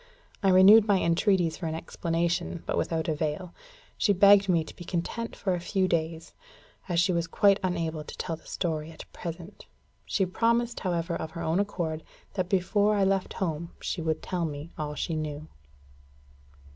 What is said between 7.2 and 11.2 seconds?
quite unable to tell the story at present. She promised, however,